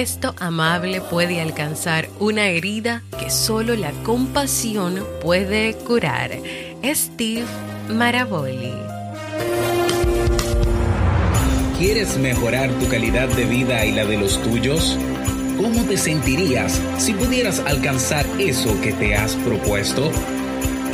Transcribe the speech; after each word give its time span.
gesto 0.00 0.34
amable 0.38 1.02
puede 1.02 1.42
alcanzar 1.42 2.08
una 2.20 2.46
herida 2.46 3.02
que 3.18 3.28
solo 3.28 3.76
la 3.76 3.92
compasión 4.02 5.04
puede 5.20 5.74
curar. 5.74 6.30
Steve 6.82 7.44
Maraboli. 7.90 8.72
¿Quieres 11.76 12.16
mejorar 12.16 12.70
tu 12.78 12.88
calidad 12.88 13.28
de 13.28 13.44
vida 13.44 13.84
y 13.84 13.92
la 13.92 14.06
de 14.06 14.16
los 14.16 14.42
tuyos? 14.42 14.96
¿Cómo 15.58 15.82
te 15.82 15.98
sentirías 15.98 16.80
si 16.96 17.12
pudieras 17.12 17.58
alcanzar 17.58 18.24
eso 18.38 18.80
que 18.80 18.94
te 18.94 19.14
has 19.14 19.34
propuesto? 19.36 20.10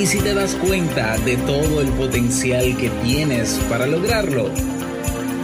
¿Y 0.00 0.06
si 0.06 0.18
te 0.18 0.34
das 0.34 0.56
cuenta 0.56 1.16
de 1.18 1.36
todo 1.36 1.80
el 1.80 1.90
potencial 1.90 2.76
que 2.76 2.90
tienes 3.04 3.54
para 3.70 3.86
lograrlo? 3.86 4.50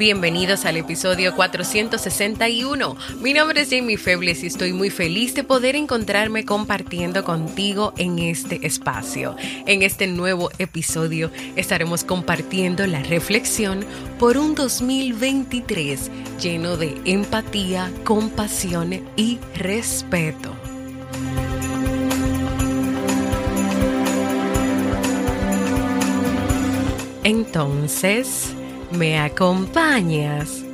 Bienvenidos 0.00 0.64
al 0.64 0.78
episodio 0.78 1.36
461. 1.36 2.96
Mi 3.20 3.34
nombre 3.34 3.60
es 3.60 3.68
Jamie 3.68 3.98
Febles 3.98 4.42
y 4.42 4.46
estoy 4.46 4.72
muy 4.72 4.88
feliz 4.88 5.34
de 5.34 5.44
poder 5.44 5.76
encontrarme 5.76 6.46
compartiendo 6.46 7.22
contigo 7.22 7.92
en 7.98 8.18
este 8.18 8.66
espacio. 8.66 9.36
En 9.66 9.82
este 9.82 10.06
nuevo 10.06 10.48
episodio 10.56 11.30
estaremos 11.54 12.02
compartiendo 12.02 12.86
la 12.86 13.02
reflexión 13.02 13.84
por 14.18 14.38
un 14.38 14.54
2023 14.54 16.10
lleno 16.40 16.78
de 16.78 16.98
empatía, 17.04 17.92
compasión 18.02 19.06
y 19.16 19.38
respeto. 19.54 20.56
Entonces, 27.22 28.54
¿Me 28.90 29.18
acompañas? 29.20 30.64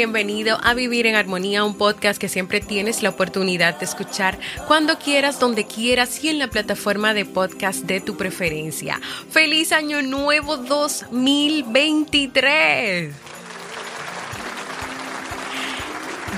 Bienvenido 0.00 0.56
a 0.62 0.72
Vivir 0.72 1.06
en 1.06 1.14
Armonía, 1.14 1.62
un 1.62 1.76
podcast 1.76 2.18
que 2.18 2.30
siempre 2.30 2.62
tienes 2.62 3.02
la 3.02 3.10
oportunidad 3.10 3.78
de 3.78 3.84
escuchar 3.84 4.38
cuando 4.66 4.98
quieras, 4.98 5.38
donde 5.38 5.66
quieras 5.66 6.24
y 6.24 6.30
en 6.30 6.38
la 6.38 6.48
plataforma 6.48 7.12
de 7.12 7.26
podcast 7.26 7.84
de 7.84 8.00
tu 8.00 8.16
preferencia. 8.16 8.98
¡Feliz 9.28 9.72
Año 9.72 10.00
Nuevo 10.00 10.56
2023! 10.56 13.29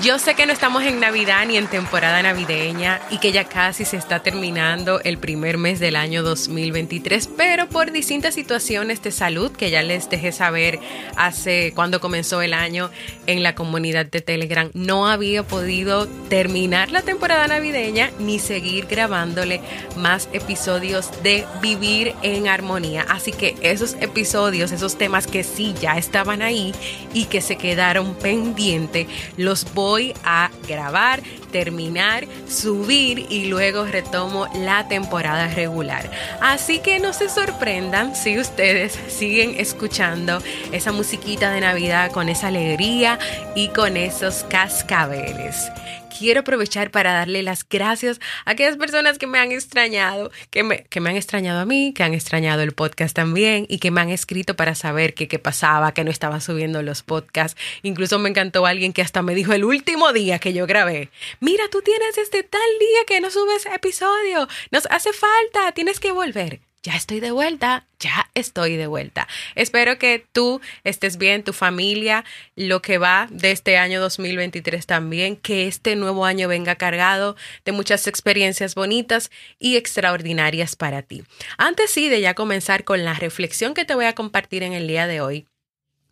Yo 0.03 0.19
sé 0.19 0.35
que 0.35 0.45
no 0.45 0.51
estamos 0.51 0.83
en 0.83 0.99
Navidad 0.99 1.45
ni 1.47 1.55
en 1.55 1.67
temporada 1.67 2.21
navideña 2.21 2.99
y 3.09 3.19
que 3.19 3.31
ya 3.31 3.45
casi 3.45 3.85
se 3.85 3.95
está 3.95 4.19
terminando 4.19 4.99
el 4.99 5.17
primer 5.17 5.57
mes 5.57 5.79
del 5.79 5.95
año 5.95 6.23
2023, 6.23 7.29
pero 7.37 7.69
por 7.69 7.93
distintas 7.93 8.33
situaciones 8.33 9.01
de 9.01 9.11
salud 9.11 9.53
que 9.53 9.69
ya 9.69 9.81
les 9.81 10.09
dejé 10.09 10.33
saber 10.33 10.81
hace 11.15 11.71
cuando 11.73 12.01
comenzó 12.01 12.41
el 12.41 12.53
año 12.53 12.89
en 13.27 13.43
la 13.43 13.55
comunidad 13.55 14.05
de 14.05 14.19
Telegram, 14.19 14.69
no 14.73 15.07
había 15.07 15.43
podido 15.43 16.05
terminar 16.27 16.91
la 16.91 17.01
temporada 17.01 17.47
navideña 17.47 18.11
ni 18.19 18.39
seguir 18.39 18.87
grabándole 18.87 19.61
más 19.95 20.27
episodios 20.33 21.11
de 21.23 21.45
Vivir 21.61 22.13
en 22.23 22.49
Armonía. 22.49 23.05
Así 23.07 23.31
que 23.31 23.55
esos 23.61 23.95
episodios, 24.01 24.73
esos 24.73 24.97
temas 24.97 25.27
que 25.27 25.45
sí 25.45 25.73
ya 25.79 25.97
estaban 25.97 26.41
ahí 26.41 26.73
y 27.13 27.27
que 27.27 27.39
se 27.39 27.55
quedaron 27.55 28.15
pendientes, 28.15 29.07
los 29.37 29.65
voy 29.73 29.92
voy 29.93 30.11
a 30.23 30.49
grabar, 30.67 31.21
terminar, 31.53 32.27
subir 32.49 33.27
y 33.29 33.45
luego 33.45 33.85
retomo 33.85 34.49
la 34.55 34.89
temporada 34.89 35.47
regular. 35.47 36.11
Así 36.41 36.79
que 36.79 36.99
no 36.99 37.13
se 37.13 37.29
sorprendan 37.29 38.13
si 38.13 38.37
ustedes 38.37 38.99
siguen 39.07 39.55
escuchando 39.57 40.43
esa 40.73 40.91
musiquita 40.91 41.51
de 41.51 41.61
Navidad 41.61 42.11
con 42.11 42.27
esa 42.27 42.47
alegría 42.47 43.19
y 43.55 43.69
con 43.69 43.95
esos 43.95 44.43
cascabeles 44.49 45.71
quiero 46.17 46.41
aprovechar 46.41 46.91
para 46.91 47.11
darle 47.13 47.43
las 47.43 47.67
gracias 47.67 48.19
a 48.45 48.51
aquellas 48.51 48.77
personas 48.77 49.17
que 49.17 49.27
me 49.27 49.39
han 49.39 49.51
extrañado, 49.51 50.31
que 50.51 50.63
me, 50.63 50.83
que 50.83 50.99
me 50.99 51.09
han 51.09 51.15
extrañado 51.15 51.59
a 51.59 51.65
mí, 51.65 51.93
que 51.93 52.03
han 52.03 52.13
extrañado 52.13 52.61
el 52.61 52.71
podcast 52.71 53.15
también 53.15 53.65
y 53.67 53.79
que 53.79 53.91
me 53.91 54.01
han 54.01 54.09
escrito 54.09 54.55
para 54.55 54.75
saber 54.75 55.13
qué 55.13 55.27
pasaba, 55.39 55.93
que 55.93 56.03
no 56.03 56.11
estaba 56.11 56.39
subiendo 56.39 56.81
los 56.81 57.01
podcasts. 57.03 57.59
Incluso 57.81 58.19
me 58.19 58.29
encantó 58.29 58.65
alguien 58.65 58.93
que 58.93 59.01
hasta 59.01 59.21
me 59.21 59.35
dijo 59.35 59.53
el 59.53 59.63
último 59.63 60.13
día 60.13 60.39
que 60.39 60.53
yo 60.53 60.67
grabé, 60.67 61.09
mira, 61.43 61.67
tú 61.69 61.81
tienes 61.81 62.17
este 62.17 62.43
tal 62.43 62.61
día 62.79 63.05
que 63.05 63.19
no 63.19 63.29
subes 63.29 63.65
episodio, 63.65 64.47
nos 64.71 64.87
hace 64.89 65.11
falta, 65.11 65.73
tienes 65.73 65.99
que 65.99 66.11
volver 66.11 66.61
ya 66.83 66.97
estoy 66.97 67.21
de 67.21 67.31
vuelta, 67.31 67.87
ya 67.97 68.29
estoy 68.33 68.75
de 68.75 68.87
vuelta. 68.87 69.27
Espero 69.55 69.97
que 69.97 70.25
tú 70.33 70.59
estés 70.83 71.17
bien, 71.17 71.43
tu 71.43 71.53
familia, 71.53 72.25
lo 72.57 72.81
que 72.81 72.97
va 72.97 73.27
de 73.31 73.51
este 73.51 73.77
año 73.77 74.01
2023 74.01 74.85
también, 74.85 75.37
que 75.37 75.67
este 75.67 75.95
nuevo 75.95 76.25
año 76.25 76.49
venga 76.49 76.75
cargado 76.75 77.37
de 77.63 77.71
muchas 77.71 78.05
experiencias 78.07 78.75
bonitas 78.75 79.31
y 79.59 79.77
extraordinarias 79.77 80.75
para 80.75 81.01
ti. 81.03 81.23
Antes 81.57 81.89
sí 81.89 82.09
de 82.09 82.19
ya 82.19 82.33
comenzar 82.33 82.83
con 82.83 83.05
la 83.05 83.13
reflexión 83.13 83.73
que 83.73 83.85
te 83.85 83.95
voy 83.95 84.05
a 84.05 84.15
compartir 84.15 84.61
en 84.63 84.73
el 84.73 84.85
día 84.85 85.07
de 85.07 85.21
hoy, 85.21 85.47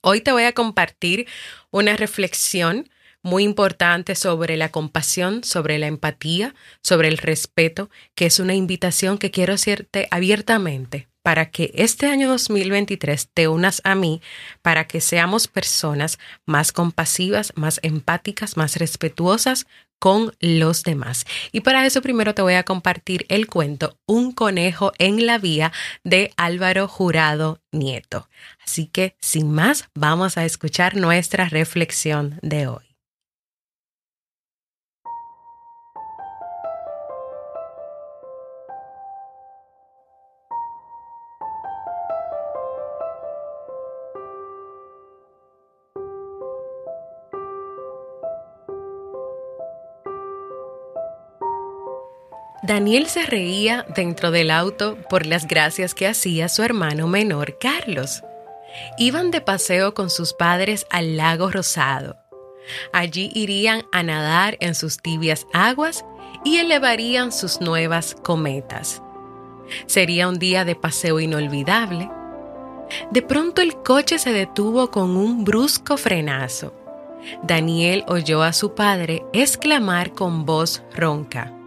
Hoy 0.00 0.20
te 0.20 0.32
voy 0.32 0.44
a 0.44 0.52
compartir 0.52 1.26
una 1.70 1.96
reflexión 1.96 2.88
muy 3.22 3.42
importante 3.42 4.14
sobre 4.14 4.56
la 4.56 4.70
compasión, 4.70 5.42
sobre 5.42 5.78
la 5.78 5.86
empatía, 5.86 6.54
sobre 6.82 7.08
el 7.08 7.18
respeto, 7.18 7.90
que 8.14 8.26
es 8.26 8.38
una 8.38 8.54
invitación 8.54 9.18
que 9.18 9.30
quiero 9.30 9.54
hacerte 9.54 10.08
abiertamente 10.10 11.08
para 11.28 11.50
que 11.50 11.72
este 11.74 12.06
año 12.06 12.26
2023 12.30 13.28
te 13.34 13.48
unas 13.48 13.82
a 13.84 13.94
mí 13.94 14.22
para 14.62 14.86
que 14.86 15.02
seamos 15.02 15.46
personas 15.46 16.18
más 16.46 16.72
compasivas, 16.72 17.52
más 17.54 17.80
empáticas, 17.82 18.56
más 18.56 18.76
respetuosas 18.76 19.66
con 19.98 20.32
los 20.40 20.84
demás. 20.84 21.26
Y 21.52 21.60
para 21.60 21.84
eso 21.84 22.00
primero 22.00 22.34
te 22.34 22.40
voy 22.40 22.54
a 22.54 22.62
compartir 22.62 23.26
el 23.28 23.46
cuento 23.46 23.98
Un 24.06 24.32
conejo 24.32 24.92
en 24.96 25.26
la 25.26 25.36
vía 25.36 25.70
de 26.02 26.32
Álvaro 26.38 26.88
Jurado 26.88 27.60
Nieto. 27.72 28.30
Así 28.64 28.86
que, 28.86 29.14
sin 29.20 29.52
más, 29.52 29.90
vamos 29.94 30.38
a 30.38 30.46
escuchar 30.46 30.96
nuestra 30.96 31.50
reflexión 31.50 32.38
de 32.40 32.68
hoy. 32.68 32.87
Daniel 52.68 53.06
se 53.06 53.24
reía 53.24 53.86
dentro 53.96 54.30
del 54.30 54.50
auto 54.50 54.98
por 55.08 55.24
las 55.24 55.48
gracias 55.48 55.94
que 55.94 56.06
hacía 56.06 56.50
su 56.50 56.62
hermano 56.62 57.08
menor 57.08 57.56
Carlos. 57.58 58.22
Iban 58.98 59.30
de 59.30 59.40
paseo 59.40 59.94
con 59.94 60.10
sus 60.10 60.34
padres 60.34 60.86
al 60.90 61.16
lago 61.16 61.50
Rosado. 61.50 62.18
Allí 62.92 63.30
irían 63.34 63.84
a 63.90 64.02
nadar 64.02 64.58
en 64.60 64.74
sus 64.74 64.98
tibias 64.98 65.46
aguas 65.54 66.04
y 66.44 66.58
elevarían 66.58 67.32
sus 67.32 67.62
nuevas 67.62 68.14
cometas. 68.22 69.00
Sería 69.86 70.28
un 70.28 70.38
día 70.38 70.66
de 70.66 70.76
paseo 70.76 71.20
inolvidable. 71.20 72.10
De 73.10 73.22
pronto 73.22 73.62
el 73.62 73.76
coche 73.76 74.18
se 74.18 74.34
detuvo 74.34 74.90
con 74.90 75.16
un 75.16 75.42
brusco 75.42 75.96
frenazo. 75.96 76.74
Daniel 77.42 78.04
oyó 78.08 78.42
a 78.42 78.52
su 78.52 78.74
padre 78.74 79.24
exclamar 79.32 80.12
con 80.12 80.44
voz 80.44 80.82
ronca. 80.94 81.57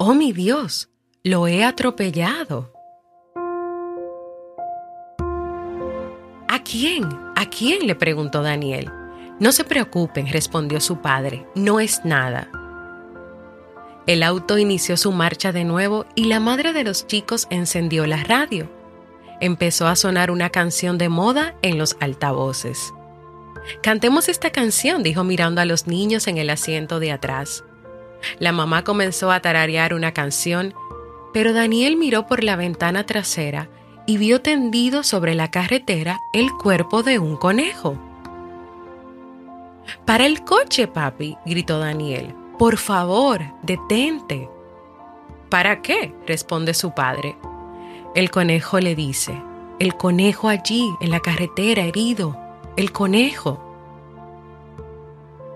Oh 0.00 0.14
mi 0.14 0.32
Dios, 0.32 0.90
lo 1.24 1.48
he 1.48 1.64
atropellado. 1.64 2.72
¿A 6.46 6.62
quién? 6.62 7.04
¿A 7.34 7.46
quién? 7.50 7.84
le 7.84 7.96
preguntó 7.96 8.42
Daniel. 8.42 8.92
No 9.40 9.50
se 9.50 9.64
preocupen, 9.64 10.28
respondió 10.28 10.80
su 10.80 10.98
padre, 10.98 11.48
no 11.56 11.80
es 11.80 12.04
nada. 12.04 12.48
El 14.06 14.22
auto 14.22 14.56
inició 14.56 14.96
su 14.96 15.10
marcha 15.10 15.50
de 15.50 15.64
nuevo 15.64 16.06
y 16.14 16.26
la 16.26 16.38
madre 16.38 16.72
de 16.72 16.84
los 16.84 17.08
chicos 17.08 17.48
encendió 17.50 18.06
la 18.06 18.22
radio. 18.22 18.70
Empezó 19.40 19.88
a 19.88 19.96
sonar 19.96 20.30
una 20.30 20.50
canción 20.50 20.96
de 20.96 21.08
moda 21.08 21.56
en 21.60 21.76
los 21.76 21.96
altavoces. 21.98 22.94
Cantemos 23.82 24.28
esta 24.28 24.50
canción, 24.50 25.02
dijo 25.02 25.24
mirando 25.24 25.60
a 25.60 25.64
los 25.64 25.88
niños 25.88 26.28
en 26.28 26.38
el 26.38 26.50
asiento 26.50 27.00
de 27.00 27.10
atrás. 27.10 27.64
La 28.38 28.52
mamá 28.52 28.84
comenzó 28.84 29.30
a 29.30 29.40
tararear 29.40 29.94
una 29.94 30.12
canción, 30.12 30.74
pero 31.32 31.52
Daniel 31.52 31.96
miró 31.96 32.26
por 32.26 32.42
la 32.44 32.56
ventana 32.56 33.04
trasera 33.04 33.68
y 34.06 34.16
vio 34.16 34.40
tendido 34.40 35.02
sobre 35.02 35.34
la 35.34 35.50
carretera 35.50 36.18
el 36.32 36.50
cuerpo 36.52 37.02
de 37.02 37.18
un 37.18 37.36
conejo. 37.36 37.98
Para 40.04 40.26
el 40.26 40.44
coche, 40.44 40.86
papi, 40.86 41.36
gritó 41.44 41.78
Daniel. 41.78 42.34
Por 42.58 42.76
favor, 42.76 43.40
detente. 43.62 44.48
¿Para 45.48 45.82
qué? 45.82 46.14
responde 46.26 46.74
su 46.74 46.92
padre. 46.92 47.36
El 48.14 48.30
conejo 48.30 48.80
le 48.80 48.94
dice, 48.94 49.40
el 49.78 49.94
conejo 49.96 50.48
allí, 50.48 50.90
en 51.00 51.10
la 51.10 51.20
carretera, 51.20 51.84
herido, 51.84 52.36
el 52.76 52.90
conejo. 52.90 53.67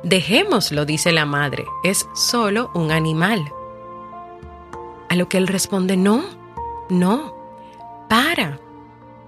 Dejémoslo, 0.03 0.85
dice 0.85 1.13
la 1.13 1.27
madre, 1.27 1.67
es 1.85 2.09
solo 2.15 2.71
un 2.75 2.91
animal. 2.91 3.53
A 5.09 5.15
lo 5.15 5.29
que 5.29 5.39
él 5.39 5.47
responde, 5.47 5.97
no, 5.97 6.25
no, 6.89 7.35
para, 8.09 8.59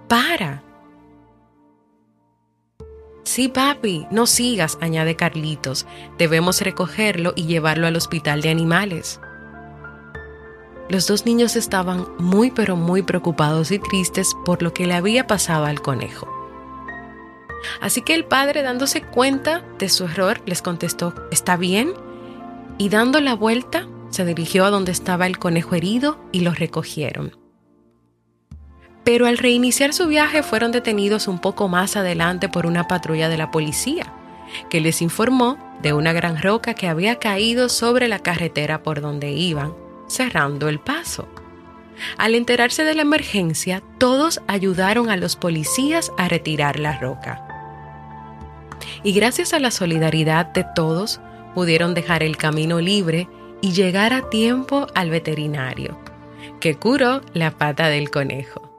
para. 0.09 0.63
Sí, 3.23 3.49
papi, 3.49 4.07
no 4.11 4.27
sigas, 4.27 4.77
añade 4.81 5.15
Carlitos, 5.15 5.87
debemos 6.19 6.61
recogerlo 6.61 7.33
y 7.37 7.45
llevarlo 7.47 7.87
al 7.87 7.97
hospital 7.97 8.43
de 8.43 8.51
animales. 8.51 9.21
Los 10.89 11.07
dos 11.07 11.25
niños 11.25 11.57
estaban 11.57 12.07
muy 12.19 12.51
pero 12.51 12.77
muy 12.77 13.03
preocupados 13.03 13.71
y 13.71 13.79
tristes 13.79 14.35
por 14.45 14.61
lo 14.63 14.75
que 14.75 14.87
le 14.87 14.95
había 14.95 15.27
pasado 15.27 15.65
al 15.67 15.81
conejo. 15.81 16.34
Así 17.81 18.03
que 18.03 18.15
el 18.15 18.25
padre, 18.25 18.63
dándose 18.63 19.03
cuenta 19.03 19.63
de 19.79 19.89
su 19.89 20.05
error, 20.05 20.43
les 20.47 20.63
contestó, 20.63 21.15
¿está 21.31 21.57
bien? 21.57 21.93
Y 22.79 22.89
dando 22.89 23.21
la 23.21 23.35
vuelta, 23.35 23.87
se 24.11 24.25
dirigió 24.25 24.65
a 24.65 24.71
donde 24.71 24.93
estaba 24.93 25.27
el 25.27 25.39
conejo 25.39 25.75
herido 25.75 26.19
y 26.33 26.41
lo 26.41 26.53
recogieron. 26.53 27.37
Pero 29.05 29.27
al 29.27 29.39
reiniciar 29.39 29.93
su 29.93 30.07
viaje 30.07 30.43
fueron 30.43 30.73
detenidos 30.73 31.29
un 31.29 31.39
poco 31.39 31.69
más 31.69 31.97
adelante 31.97 32.49
por 32.49 32.67
una 32.67 32.89
patrulla 32.89 33.29
de 33.29 33.37
la 33.37 33.51
policía, 33.51 34.13
que 34.71 34.81
les 34.81 35.03
informó 35.03 35.59
de 35.83 35.93
una 35.93 36.13
gran 36.13 36.41
roca 36.41 36.75
que 36.75 36.89
había 36.89 37.19
caído 37.19 37.69
sobre 37.69 38.09
la 38.09 38.21
carretera 38.21 38.83
por 38.83 39.01
donde 39.01 39.33
iban, 39.33 39.75
cerrando 40.09 40.69
el 40.69 40.81
paso. 40.81 41.29
Al 42.17 42.35
enterarse 42.35 42.83
de 42.83 42.95
la 42.95 43.03
emergencia, 43.03 43.83
todos 43.99 44.41
ayudaron 44.49 45.11
a 45.11 45.17
los 45.17 45.37
policías 45.37 46.11
a 46.19 46.29
retirar 46.29 46.81
la 46.81 46.99
roca 46.99 47.44
y 49.03 49.13
gracias 49.13 49.53
a 49.53 49.59
la 49.59 49.71
solidaridad 49.71 50.47
de 50.47 50.65
todos 50.75 51.21
pudieron 51.55 51.95
dejar 51.95 52.23
el 52.23 52.37
camino 52.37 52.81
libre 52.81 53.29
y 53.61 53.73
llegar 53.73 54.13
a 54.13 54.29
tiempo 54.29 54.87
al 54.95 55.11
veterinario, 55.11 55.99
que 56.61 56.75
curó 56.75 57.21
la 57.33 57.53
pata 57.53 57.89
del 57.89 58.11
conejo. 58.11 58.71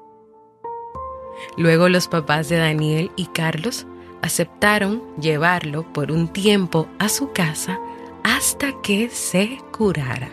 Luego 1.58 1.90
los 1.90 2.08
papás 2.08 2.50
de 2.50 2.58
Daniel 2.58 3.12
y 3.16 3.28
Carlos 3.28 3.88
aceptaron 4.22 5.04
llevarlo 5.20 5.92
por 5.94 6.12
un 6.12 6.28
tiempo 6.28 6.88
a 7.00 7.10
su 7.10 7.32
casa 7.32 7.80
hasta 8.24 8.82
que 8.82 9.10
se 9.10 9.60
curara. 9.72 10.30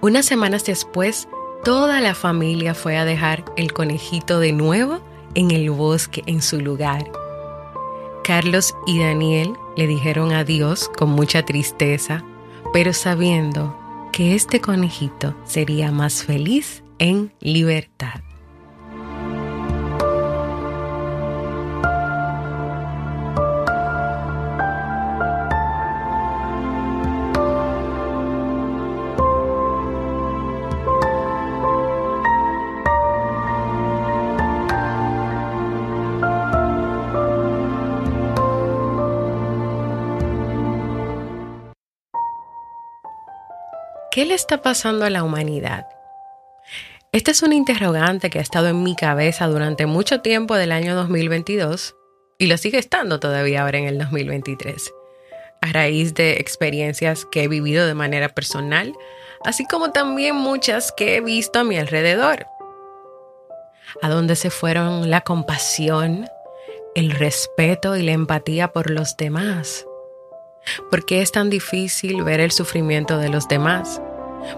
Unas 0.00 0.26
semanas 0.26 0.64
después, 0.64 1.28
toda 1.64 2.00
la 2.00 2.14
familia 2.14 2.74
fue 2.74 2.98
a 2.98 3.04
dejar 3.04 3.44
el 3.56 3.72
conejito 3.72 4.38
de 4.38 4.52
nuevo 4.52 5.00
en 5.34 5.50
el 5.50 5.70
bosque 5.70 6.22
en 6.26 6.42
su 6.42 6.60
lugar. 6.60 7.10
Carlos 8.24 8.74
y 8.86 9.00
Daniel 9.00 9.52
le 9.76 9.86
dijeron 9.86 10.32
adiós 10.32 10.90
con 10.96 11.10
mucha 11.10 11.44
tristeza, 11.44 12.24
pero 12.72 12.92
sabiendo 12.92 13.76
que 14.12 14.34
este 14.34 14.60
conejito 14.60 15.36
sería 15.44 15.92
más 15.92 16.24
feliz 16.24 16.82
en 16.98 17.32
libertad. 17.40 18.23
¿Qué 44.14 44.24
le 44.24 44.34
está 44.34 44.62
pasando 44.62 45.04
a 45.04 45.10
la 45.10 45.24
humanidad? 45.24 45.88
Esta 47.10 47.32
es 47.32 47.42
una 47.42 47.56
interrogante 47.56 48.30
que 48.30 48.38
ha 48.38 48.42
estado 48.42 48.68
en 48.68 48.80
mi 48.80 48.94
cabeza 48.94 49.48
durante 49.48 49.86
mucho 49.86 50.20
tiempo 50.20 50.54
del 50.54 50.70
año 50.70 50.94
2022 50.94 51.96
y 52.38 52.46
lo 52.46 52.56
sigue 52.56 52.78
estando 52.78 53.18
todavía 53.18 53.62
ahora 53.62 53.78
en 53.78 53.86
el 53.86 53.98
2023, 53.98 54.92
a 55.62 55.72
raíz 55.72 56.14
de 56.14 56.34
experiencias 56.34 57.24
que 57.24 57.42
he 57.42 57.48
vivido 57.48 57.88
de 57.88 57.94
manera 57.94 58.28
personal, 58.28 58.94
así 59.44 59.66
como 59.66 59.90
también 59.90 60.36
muchas 60.36 60.92
que 60.92 61.16
he 61.16 61.20
visto 61.20 61.58
a 61.58 61.64
mi 61.64 61.76
alrededor. 61.76 62.46
¿A 64.00 64.08
dónde 64.10 64.36
se 64.36 64.50
fueron 64.50 65.10
la 65.10 65.22
compasión, 65.22 66.28
el 66.94 67.10
respeto 67.10 67.96
y 67.96 68.04
la 68.04 68.12
empatía 68.12 68.68
por 68.72 68.92
los 68.92 69.16
demás? 69.16 69.84
¿Por 70.90 71.04
qué 71.04 71.22
es 71.22 71.32
tan 71.32 71.50
difícil 71.50 72.22
ver 72.22 72.40
el 72.40 72.50
sufrimiento 72.50 73.18
de 73.18 73.28
los 73.28 73.48
demás? 73.48 74.00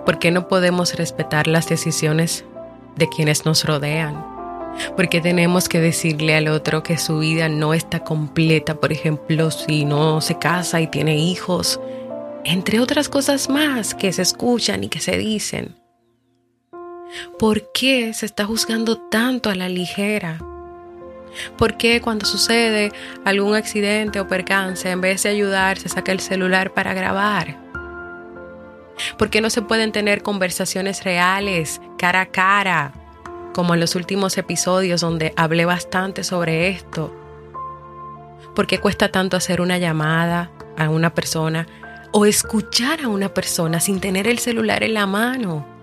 ¿Por 0.04 0.18
qué 0.18 0.30
no 0.30 0.48
podemos 0.48 0.94
respetar 0.94 1.46
las 1.46 1.68
decisiones 1.68 2.44
de 2.96 3.08
quienes 3.08 3.44
nos 3.44 3.64
rodean? 3.64 4.25
¿Por 4.94 5.08
qué 5.08 5.20
tenemos 5.20 5.68
que 5.68 5.80
decirle 5.80 6.36
al 6.36 6.48
otro 6.48 6.82
que 6.82 6.98
su 6.98 7.18
vida 7.20 7.48
no 7.48 7.72
está 7.75 8.00
completa, 8.00 8.75
por 8.75 8.92
ejemplo, 8.92 9.50
si 9.50 9.84
no 9.84 10.20
se 10.20 10.38
casa 10.38 10.80
y 10.80 10.86
tiene 10.86 11.16
hijos? 11.16 11.80
Entre 12.44 12.78
otras 12.80 13.08
cosas 13.08 13.48
más 13.48 13.94
que 13.94 14.12
se 14.12 14.22
escuchan 14.22 14.84
y 14.84 14.88
que 14.88 15.00
se 15.00 15.16
dicen. 15.16 15.76
¿Por 17.38 17.72
qué 17.72 18.12
se 18.12 18.26
está 18.26 18.44
juzgando 18.44 18.98
tanto 18.98 19.50
a 19.50 19.54
la 19.54 19.68
ligera? 19.68 20.38
¿Por 21.57 21.76
qué 21.76 22.00
cuando 22.00 22.26
sucede 22.26 22.93
algún 23.25 23.55
accidente 23.55 24.21
o 24.21 24.28
percance, 24.28 24.90
en 24.90 25.00
vez 25.00 25.23
de 25.23 25.31
ayudar, 25.31 25.78
se 25.78 25.88
saca 25.88 26.12
el 26.12 26.21
celular 26.21 26.73
para 26.75 26.95
grabar? 26.95 27.57
¿Por 29.19 29.31
qué 29.31 29.40
no 29.40 29.50
se 29.50 29.62
pueden 29.62 29.93
tener 29.93 30.23
conversaciones 30.23 31.05
reales, 31.05 31.81
cara 31.99 32.23
a 32.23 32.26
cara, 32.26 32.93
como 33.52 33.75
en 33.75 33.81
los 33.81 33.95
últimos 33.95 34.38
episodios 34.38 35.00
donde 35.00 35.33
hablé 35.37 35.64
bastante 35.64 36.25
sobre 36.25 36.69
esto? 36.69 37.14
¿Por 38.55 38.66
qué 38.66 38.78
cuesta 38.78 39.11
tanto 39.11 39.37
hacer 39.37 39.61
una 39.61 39.78
llamada 39.78 40.50
a 40.78 40.88
una 40.88 41.12
persona 41.12 41.66
o 42.12 42.25
escuchar 42.25 43.02
a 43.02 43.09
una 43.09 43.35
persona 43.35 43.81
sin 43.81 44.00
tener 44.00 44.26
el 44.26 44.38
celular 44.38 44.83
en 44.83 44.95
la 44.95 45.07
mano? 45.07 45.75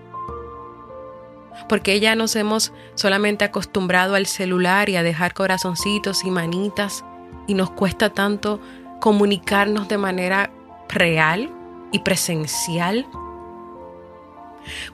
Porque 1.67 1.99
ya 1.99 2.15
nos 2.15 2.35
hemos 2.35 2.73
solamente 2.95 3.45
acostumbrado 3.45 4.15
al 4.15 4.25
celular 4.25 4.89
y 4.89 4.95
a 4.95 5.03
dejar 5.03 5.33
corazoncitos 5.33 6.23
y 6.23 6.31
manitas 6.31 7.03
y 7.47 7.53
nos 7.53 7.71
cuesta 7.71 8.09
tanto 8.09 8.59
comunicarnos 8.99 9.87
de 9.87 9.97
manera 9.97 10.51
real 10.89 11.49
y 11.91 11.99
presencial? 11.99 13.07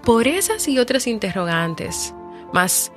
Por 0.03 0.27
esas 0.27 0.67
y 0.67 0.79
otras 0.79 1.07
interrogantes, 1.07 2.13
más 2.53 2.91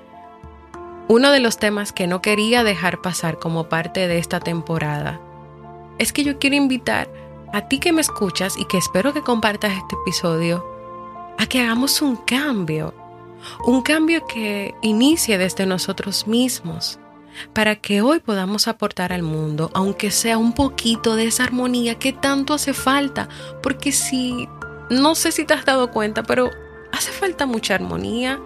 uno 1.09 1.31
de 1.31 1.41
los 1.41 1.59
temas 1.59 1.93
que 1.93 2.07
no 2.07 2.23
quería 2.23 2.65
dejar 2.65 3.03
pasar 3.03 3.39
como 3.39 3.69
parte 3.69 4.09
de 4.09 4.19
esta 4.19 4.41
temporada 4.41 5.21
es 5.99 6.13
que 6.13 6.25
yo 6.25 6.39
quiero 6.39 6.57
invitar 6.57 7.09
a 7.53 7.69
ti 7.69 7.79
que 7.79 7.93
me 7.93 8.01
escuchas 8.01 8.57
y 8.57 8.65
que 8.65 8.79
espero 8.79 9.13
que 9.13 9.21
compartas 9.21 9.73
este 9.73 9.97
episodio 10.03 10.65
a 11.39 11.47
que 11.47 11.61
hagamos 11.61 12.01
un 12.01 12.17
cambio, 12.17 12.95
un 13.67 13.83
cambio 13.83 14.27
que 14.27 14.75
inicie 14.83 15.39
desde 15.39 15.67
nosotros 15.67 16.27
mismos, 16.27 16.99
para 17.53 17.77
que 17.77 18.03
hoy 18.03 18.21
podamos 18.21 18.69
aportar 18.69 19.13
al 19.13 19.23
mundo, 19.23 19.71
aunque 19.75 20.11
sea 20.11 20.39
un 20.39 20.53
poquito 20.53 21.17
de 21.17 21.27
esa 21.27 21.45
armonía 21.45 21.99
que 21.99 22.13
tanto 22.13 22.55
hace 22.55 22.75
falta, 22.75 23.29
porque 23.63 23.93
si, 23.93 24.49
no 24.91 25.15
sé 25.15 25.33
si 25.33 25.45
te 25.45 25.55
has 25.55 25.65
dado 25.65 25.91
cuenta, 25.91 26.23
pero 26.23 26.51
hace 26.93 27.11
falta 27.11 27.47
mucha 27.47 27.75
armonía, 27.75 28.41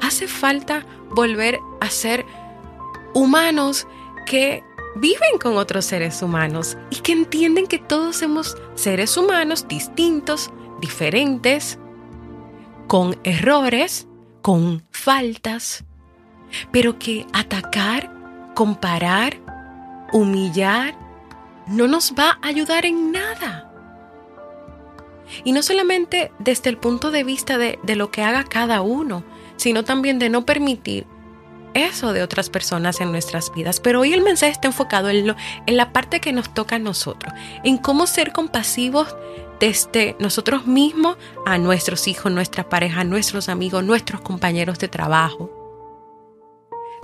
hace 0.00 0.28
falta 0.28 0.86
volver 1.10 1.58
a 1.80 1.90
ser 1.90 2.24
humanos 3.14 3.86
que 4.26 4.62
viven 4.96 5.38
con 5.40 5.56
otros 5.56 5.84
seres 5.84 6.22
humanos 6.22 6.76
y 6.90 6.96
que 6.96 7.12
entienden 7.12 7.66
que 7.66 7.78
todos 7.78 8.16
somos 8.16 8.56
seres 8.74 9.16
humanos 9.16 9.66
distintos, 9.68 10.50
diferentes, 10.80 11.78
con 12.86 13.18
errores, 13.24 14.08
con 14.42 14.84
faltas, 14.90 15.84
pero 16.72 16.98
que 16.98 17.26
atacar 17.32 18.20
comparar, 18.54 19.38
humillar, 20.12 20.94
no 21.66 21.86
nos 21.86 22.12
va 22.12 22.38
a 22.42 22.48
ayudar 22.48 22.84
en 22.84 23.12
nada. 23.12 23.72
Y 25.44 25.52
no 25.52 25.62
solamente 25.62 26.32
desde 26.38 26.70
el 26.70 26.76
punto 26.76 27.10
de 27.10 27.24
vista 27.24 27.56
de, 27.56 27.78
lo 27.96 28.10
que 28.10 28.22
haga 28.22 28.44
cada 28.44 28.82
uno, 28.82 29.24
sino 29.56 29.84
también 29.84 30.18
de 30.18 30.28
no 30.28 30.44
permitir 30.44 31.06
eso 31.74 32.12
de 32.12 32.22
otras 32.22 32.50
personas 32.50 33.00
en 33.00 33.12
nuestras 33.12 33.52
vidas. 33.52 33.80
Pero 33.80 34.00
hoy 34.00 34.12
el 34.12 34.22
mensaje 34.22 34.52
está 34.52 34.68
enfocado 34.68 35.08
en, 35.08 35.34
en 35.66 35.76
la 35.76 35.92
parte 35.92 36.20
que 36.20 36.32
nos 36.32 36.52
toca 36.52 36.76
a 36.76 36.78
nosotros, 36.78 37.32
en 37.64 37.78
cómo 37.78 38.06
ser 38.06 38.32
compasivos 38.32 39.14
desde 39.60 40.16
nosotros 40.18 40.66
mismos 40.66 41.16
a 41.46 41.58
nuestros 41.58 42.08
hijos, 42.08 42.32
nuestra 42.32 42.68
pareja, 42.68 43.04
nuestros 43.04 43.48
amigos, 43.48 43.84
nuestros 43.84 44.20
compañeros 44.22 44.78
de 44.78 44.88
trabajo. 44.88 45.50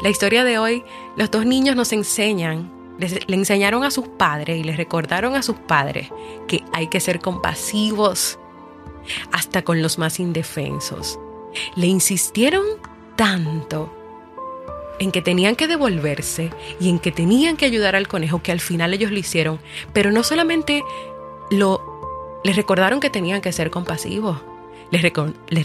La 0.01 0.09
historia 0.09 0.45
de 0.45 0.59
hoy, 0.59 0.85
los 1.17 1.31
dos 1.31 1.47
niños 1.47 1.77
nos 1.77 1.93
enseñan, 1.93 2.73
le 2.99 3.37
enseñaron 3.37 3.85
a 3.85 3.91
sus 3.91 4.09
padres 4.09 4.59
y 4.59 4.65
les 4.65 4.77
recordaron 4.77 5.35
a 5.35 5.43
sus 5.43 5.57
padres 5.57 6.09
que 6.49 6.65
hay 6.73 6.89
que 6.89 7.01
ser 7.01 7.21
compasivos 7.21 8.39
hasta 9.33 9.63
con 9.63 9.83
los 9.83 9.99
más 9.99 10.21
indefensos. 10.21 11.19
Le 11.77 11.87
insistieron 11.87 12.65
tanto 13.17 13.96
en 14.99 15.13
que 15.13 15.23
tenían 15.23 15.57
que 15.57 15.67
devolverse 15.67 16.51
y 16.81 16.89
en 16.89 16.99
que 16.99 17.13
tenían 17.13 17.57
que 17.57 17.67
ayudar 17.67 17.97
al 17.97 18.09
conejo 18.09 18.43
que 18.43 18.53
al 18.53 18.61
final 18.61 18.95
ellos 18.95 19.11
lo 19.11 19.19
hicieron, 19.19 19.61
pero 19.93 20.11
no 20.11 20.23
solamente 20.23 20.83
lo 21.51 21.97
les 22.45 22.55
recordaron 22.55 23.01
que 23.01 23.11
tenían 23.11 23.41
que 23.41 23.53
ser 23.53 23.71
compasivos, 23.73 24.41
les, 24.91 25.03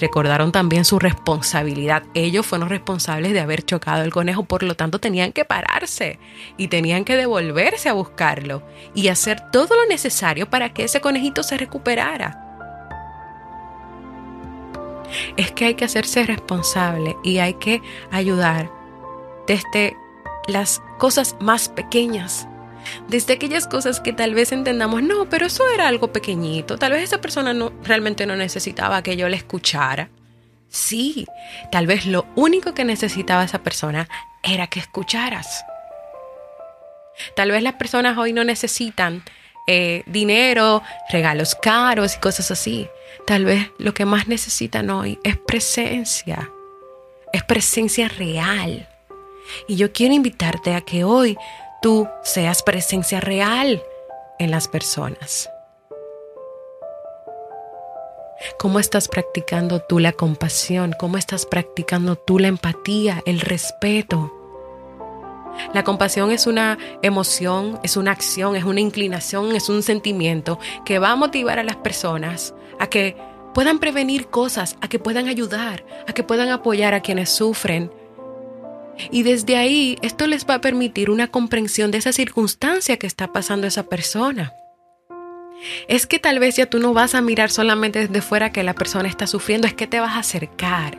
recordaron 0.01 0.51
también 0.51 0.83
su 0.83 0.97
responsabilidad. 0.97 2.03
Ellos 2.15 2.45
fueron 2.45 2.69
responsables 2.69 3.33
de 3.33 3.39
haber 3.39 3.63
chocado 3.63 4.03
el 4.03 4.11
conejo, 4.11 4.43
por 4.43 4.63
lo 4.63 4.75
tanto 4.75 4.99
tenían 4.99 5.31
que 5.31 5.45
pararse 5.45 6.19
y 6.57 6.69
tenían 6.69 7.05
que 7.05 7.15
devolverse 7.15 7.89
a 7.89 7.93
buscarlo 7.93 8.63
y 8.95 9.09
hacer 9.09 9.51
todo 9.51 9.75
lo 9.75 9.85
necesario 9.87 10.49
para 10.49 10.73
que 10.73 10.85
ese 10.85 11.01
conejito 11.01 11.43
se 11.43 11.57
recuperara. 11.57 12.47
Es 15.37 15.51
que 15.51 15.65
hay 15.65 15.75
que 15.75 15.85
hacerse 15.85 16.23
responsable 16.25 17.15
y 17.23 17.39
hay 17.39 17.53
que 17.55 17.81
ayudar 18.11 18.80
desde 19.47 19.95
las 20.47 20.81
cosas 20.97 21.35
más 21.39 21.69
pequeñas 21.69 22.47
desde 23.07 23.33
aquellas 23.33 23.67
cosas 23.67 23.99
que 23.99 24.13
tal 24.13 24.33
vez 24.33 24.51
entendamos, 24.51 25.03
no, 25.03 25.29
pero 25.29 25.45
eso 25.45 25.67
era 25.69 25.87
algo 25.87 26.11
pequeñito, 26.11 26.77
tal 26.77 26.93
vez 26.93 27.03
esa 27.03 27.21
persona 27.21 27.53
no, 27.53 27.71
realmente 27.83 28.25
no 28.25 28.35
necesitaba 28.35 29.03
que 29.03 29.17
yo 29.17 29.29
le 29.29 29.37
escuchara. 29.37 30.09
Sí, 30.69 31.25
tal 31.71 31.85
vez 31.85 32.05
lo 32.05 32.25
único 32.35 32.73
que 32.73 32.85
necesitaba 32.85 33.43
esa 33.43 33.61
persona 33.61 34.07
era 34.41 34.67
que 34.67 34.79
escucharas. 34.79 35.65
Tal 37.35 37.51
vez 37.51 37.61
las 37.61 37.73
personas 37.73 38.17
hoy 38.17 38.31
no 38.31 38.43
necesitan 38.45 39.21
eh, 39.67 40.03
dinero, 40.05 40.81
regalos 41.09 41.55
caros 41.55 42.15
y 42.15 42.19
cosas 42.19 42.51
así. 42.51 42.87
Tal 43.27 43.43
vez 43.43 43.69
lo 43.79 43.93
que 43.93 44.05
más 44.05 44.27
necesitan 44.27 44.89
hoy 44.89 45.19
es 45.23 45.37
presencia, 45.37 46.49
es 47.33 47.43
presencia 47.43 48.07
real. 48.07 48.87
Y 49.67 49.75
yo 49.75 49.91
quiero 49.91 50.13
invitarte 50.13 50.73
a 50.73 50.81
que 50.81 51.03
hoy 51.03 51.37
tú 51.81 52.07
seas 52.23 52.63
presencia 52.63 53.19
real 53.19 53.81
en 54.39 54.51
las 54.51 54.67
personas. 54.67 55.49
¿Cómo 58.57 58.79
estás 58.79 59.07
practicando 59.07 59.81
tú 59.81 59.99
la 59.99 60.13
compasión? 60.13 60.93
¿Cómo 60.97 61.17
estás 61.17 61.45
practicando 61.45 62.15
tú 62.15 62.39
la 62.39 62.47
empatía, 62.47 63.21
el 63.25 63.39
respeto? 63.39 64.33
La 65.73 65.83
compasión 65.83 66.31
es 66.31 66.47
una 66.47 66.77
emoción, 67.01 67.79
es 67.83 67.97
una 67.97 68.11
acción, 68.11 68.55
es 68.55 68.63
una 68.63 68.79
inclinación, 68.79 69.55
es 69.55 69.69
un 69.69 69.83
sentimiento 69.83 70.59
que 70.85 70.97
va 70.99 71.11
a 71.11 71.15
motivar 71.15 71.59
a 71.59 71.63
las 71.63 71.75
personas 71.75 72.53
a 72.79 72.87
que 72.87 73.15
puedan 73.53 73.79
prevenir 73.79 74.27
cosas, 74.27 74.77
a 74.81 74.87
que 74.87 74.97
puedan 74.97 75.27
ayudar, 75.27 75.85
a 76.07 76.13
que 76.13 76.23
puedan 76.23 76.49
apoyar 76.49 76.93
a 76.93 77.01
quienes 77.01 77.29
sufren, 77.29 77.91
y 79.09 79.23
desde 79.23 79.57
ahí 79.57 79.97
esto 80.01 80.27
les 80.27 80.45
va 80.45 80.55
a 80.55 80.61
permitir 80.61 81.09
una 81.09 81.27
comprensión 81.27 81.91
de 81.91 81.97
esa 81.97 82.11
circunstancia 82.11 82.97
que 82.97 83.07
está 83.07 83.31
pasando 83.31 83.67
esa 83.67 83.83
persona. 83.83 84.53
Es 85.87 86.07
que 86.07 86.19
tal 86.19 86.39
vez 86.39 86.55
ya 86.55 86.65
tú 86.65 86.79
no 86.79 86.93
vas 86.93 87.15
a 87.15 87.21
mirar 87.21 87.51
solamente 87.51 87.99
desde 87.99 88.21
fuera 88.21 88.51
que 88.51 88.63
la 88.63 88.73
persona 88.73 89.07
está 89.07 89.27
sufriendo, 89.27 89.67
es 89.67 89.73
que 89.73 89.87
te 89.87 89.99
vas 89.99 90.15
a 90.15 90.19
acercar. 90.19 90.97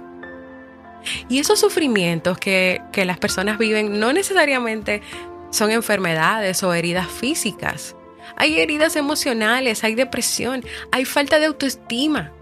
Y 1.28 1.40
esos 1.40 1.58
sufrimientos 1.58 2.38
que, 2.38 2.80
que 2.92 3.04
las 3.04 3.18
personas 3.18 3.58
viven 3.58 3.98
no 3.98 4.12
necesariamente 4.12 5.02
son 5.50 5.70
enfermedades 5.70 6.62
o 6.62 6.72
heridas 6.74 7.08
físicas. 7.08 7.96
Hay 8.36 8.58
heridas 8.60 8.96
emocionales, 8.96 9.82
hay 9.84 9.94
depresión, 9.94 10.64
hay 10.92 11.04
falta 11.04 11.38
de 11.38 11.46
autoestima. 11.46 12.32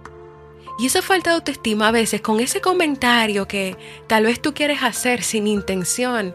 Y 0.81 0.87
esa 0.87 1.03
falta 1.03 1.29
de 1.29 1.37
autoestima 1.37 1.89
a 1.89 1.93
veces 1.93 2.23
con 2.23 2.41
ese 2.41 2.63
comentario 2.63 3.47
que 3.47 3.77
tal 4.07 4.25
vez 4.25 4.41
tú 4.41 4.55
quieres 4.55 4.83
hacer 4.83 5.23
sin 5.23 5.47
intención, 5.47 6.35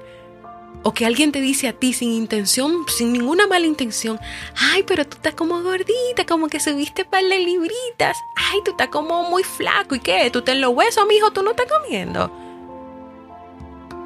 o 0.83 0.93
que 0.93 1.07
alguien 1.07 1.31
te 1.31 1.41
dice 1.41 1.67
a 1.67 1.73
ti 1.73 1.93
sin 1.93 2.11
intención, 2.11 2.85
sin 2.87 3.11
ninguna 3.11 3.47
mala 3.47 3.65
intención, 3.65 4.19
ay, 4.55 4.83
pero 4.83 5.03
tú 5.03 5.15
estás 5.15 5.33
como 5.33 5.63
gordita, 5.63 6.27
como 6.29 6.47
que 6.47 6.59
subiste 6.59 7.05
para 7.05 7.23
las 7.23 7.39
libritas, 7.39 8.15
ay, 8.35 8.59
tú 8.63 8.69
estás 8.69 8.89
como 8.89 9.27
muy 9.31 9.41
flaco, 9.41 9.95
¿y 9.95 9.99
qué? 9.99 10.29
¿Tú 10.29 10.43
te 10.43 10.51
en 10.51 10.61
los 10.61 10.75
huesos, 10.75 11.07
mijo? 11.07 11.31
¿Tú 11.31 11.41
no 11.41 11.49
estás 11.49 11.65
comiendo? 11.81 12.31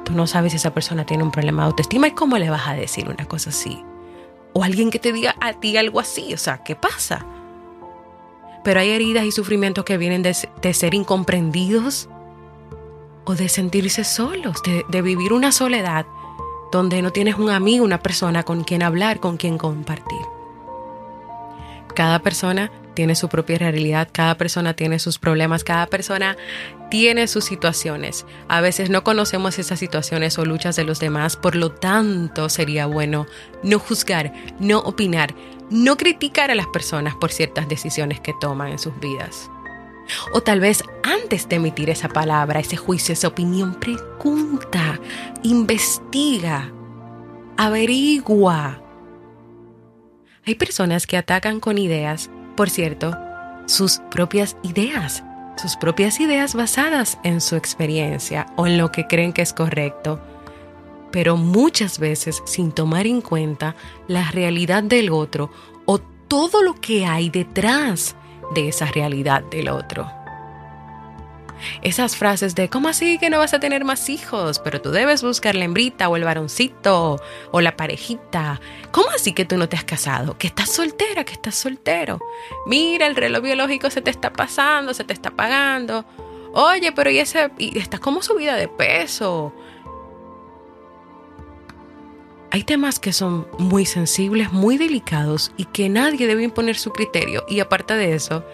Tú 0.06 0.14
no 0.14 0.26
sabes 0.26 0.52
si 0.52 0.56
esa 0.56 0.72
persona 0.72 1.04
tiene 1.04 1.22
un 1.22 1.32
problema 1.32 1.64
de 1.64 1.66
autoestima 1.66 2.08
y 2.08 2.12
cómo 2.12 2.38
le 2.38 2.48
vas 2.48 2.66
a 2.66 2.72
decir 2.72 3.10
una 3.10 3.28
cosa 3.28 3.50
así. 3.50 3.84
O 4.54 4.64
alguien 4.64 4.90
que 4.90 4.98
te 4.98 5.12
diga 5.12 5.36
a 5.38 5.52
ti 5.52 5.76
algo 5.76 6.00
así, 6.00 6.32
o 6.32 6.38
sea, 6.38 6.64
¿qué 6.64 6.76
pasa? 6.76 7.26
Pero 8.64 8.80
hay 8.80 8.90
heridas 8.90 9.24
y 9.24 9.32
sufrimientos 9.32 9.84
que 9.84 9.98
vienen 9.98 10.22
de, 10.22 10.34
ser 10.74 10.94
incomprendidos 10.94 12.08
o 13.24 13.34
de 13.34 13.48
sentirse 13.48 14.04
solos, 14.04 14.62
de, 14.62 14.84
de 14.88 15.02
vivir 15.02 15.32
una 15.32 15.52
soledad 15.52 16.06
donde 16.72 17.02
no 17.02 17.10
tienes 17.10 17.36
un 17.36 17.50
amigo, 17.50 17.84
una 17.84 18.00
persona 18.00 18.42
con 18.42 18.64
quien 18.64 18.82
hablar, 18.82 19.20
con 19.20 19.36
quien 19.36 19.58
compartir. 19.58 20.20
Cada 21.94 22.20
persona 22.20 22.70
tiene 22.94 23.14
su 23.14 23.28
propia 23.28 23.58
realidad, 23.58 24.08
cada 24.12 24.36
persona 24.36 24.74
tiene 24.74 24.98
sus 24.98 25.18
problemas, 25.18 25.64
cada 25.64 25.86
persona 25.86 26.36
tiene 26.90 27.26
sus 27.28 27.44
situaciones. 27.44 28.26
A 28.48 28.60
veces 28.60 28.90
no 28.90 29.04
conocemos 29.04 29.58
esas 29.58 29.78
situaciones 29.78 30.38
o 30.38 30.44
luchas 30.44 30.76
de 30.76 30.84
los 30.84 31.00
demás, 31.00 31.36
por 31.36 31.56
lo 31.56 31.72
tanto 31.72 32.48
sería 32.48 32.86
bueno 32.86 33.26
no 33.62 33.78
juzgar, 33.78 34.32
no 34.58 34.80
opinar, 34.80 35.34
no 35.70 35.96
criticar 35.96 36.50
a 36.50 36.54
las 36.54 36.66
personas 36.66 37.14
por 37.14 37.30
ciertas 37.30 37.68
decisiones 37.68 38.20
que 38.20 38.34
toman 38.40 38.68
en 38.68 38.78
sus 38.78 38.98
vidas. 39.00 39.50
O 40.32 40.40
tal 40.40 40.60
vez 40.60 40.82
antes 41.04 41.48
de 41.48 41.56
emitir 41.56 41.90
esa 41.90 42.08
palabra, 42.08 42.60
ese 42.60 42.76
juicio, 42.76 43.12
esa 43.12 43.28
opinión, 43.28 43.74
pregunta, 43.74 44.98
investiga, 45.42 46.72
averigua. 47.56 48.82
Hay 50.46 50.54
personas 50.56 51.06
que 51.06 51.16
atacan 51.16 51.60
con 51.60 51.78
ideas 51.78 52.30
por 52.60 52.68
cierto, 52.68 53.16
sus 53.64 54.02
propias 54.10 54.54
ideas, 54.62 55.24
sus 55.56 55.76
propias 55.76 56.20
ideas 56.20 56.54
basadas 56.54 57.16
en 57.24 57.40
su 57.40 57.56
experiencia 57.56 58.48
o 58.56 58.66
en 58.66 58.76
lo 58.76 58.92
que 58.92 59.06
creen 59.06 59.32
que 59.32 59.40
es 59.40 59.54
correcto, 59.54 60.20
pero 61.10 61.38
muchas 61.38 61.98
veces 61.98 62.42
sin 62.44 62.70
tomar 62.72 63.06
en 63.06 63.22
cuenta 63.22 63.76
la 64.08 64.30
realidad 64.30 64.82
del 64.82 65.08
otro 65.08 65.50
o 65.86 66.00
todo 66.28 66.62
lo 66.62 66.74
que 66.74 67.06
hay 67.06 67.30
detrás 67.30 68.14
de 68.54 68.68
esa 68.68 68.84
realidad 68.84 69.42
del 69.44 69.70
otro. 69.70 70.19
Esas 71.82 72.16
frases 72.16 72.54
de, 72.54 72.68
¿cómo 72.68 72.88
así 72.88 73.18
que 73.18 73.30
no 73.30 73.38
vas 73.38 73.54
a 73.54 73.60
tener 73.60 73.84
más 73.84 74.08
hijos? 74.08 74.58
Pero 74.58 74.80
tú 74.80 74.90
debes 74.90 75.22
buscar 75.22 75.54
la 75.54 75.64
hembrita 75.64 76.08
o 76.08 76.16
el 76.16 76.24
varoncito 76.24 77.20
o 77.50 77.60
la 77.60 77.76
parejita. 77.76 78.60
¿Cómo 78.90 79.10
así 79.10 79.32
que 79.32 79.44
tú 79.44 79.56
no 79.56 79.68
te 79.68 79.76
has 79.76 79.84
casado? 79.84 80.36
Que 80.38 80.46
estás 80.46 80.70
soltera, 80.70 81.24
que 81.24 81.34
estás 81.34 81.54
soltero. 81.54 82.20
Mira, 82.66 83.06
el 83.06 83.16
reloj 83.16 83.42
biológico 83.42 83.90
se 83.90 84.02
te 84.02 84.10
está 84.10 84.32
pasando, 84.32 84.94
se 84.94 85.04
te 85.04 85.12
está 85.12 85.30
apagando. 85.30 86.04
Oye, 86.52 86.92
pero 86.92 87.10
¿y 87.10 87.18
ese? 87.18 87.50
Estás 87.58 88.00
como 88.00 88.22
subida 88.22 88.56
de 88.56 88.68
peso. 88.68 89.52
Hay 92.52 92.64
temas 92.64 92.98
que 92.98 93.12
son 93.12 93.46
muy 93.58 93.86
sensibles, 93.86 94.52
muy 94.52 94.76
delicados 94.76 95.52
y 95.56 95.66
que 95.66 95.88
nadie 95.88 96.26
debe 96.26 96.42
imponer 96.42 96.76
su 96.76 96.90
criterio. 96.90 97.44
Y 97.48 97.60
aparte 97.60 97.94
de 97.94 98.14
eso, 98.14 98.44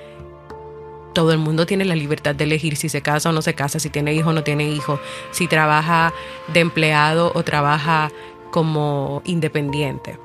todo 1.16 1.32
el 1.32 1.38
mundo 1.38 1.64
tiene 1.64 1.86
la 1.86 1.96
libertad 1.96 2.34
de 2.34 2.44
elegir 2.44 2.76
si 2.76 2.90
se 2.90 3.00
casa 3.00 3.30
o 3.30 3.32
no 3.32 3.40
se 3.40 3.54
casa, 3.54 3.78
si 3.78 3.88
tiene 3.88 4.12
hijo 4.12 4.28
o 4.28 4.32
no 4.34 4.44
tiene 4.44 4.68
hijo, 4.68 5.00
si 5.30 5.48
trabaja 5.48 6.12
de 6.48 6.60
empleado 6.60 7.32
o 7.34 7.42
trabaja 7.42 8.12
como 8.50 9.22
independiente. 9.24 10.18